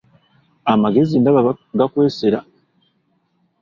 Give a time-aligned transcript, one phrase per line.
[0.73, 1.41] Amagezi ndaba
[1.79, 2.39] gakwesera!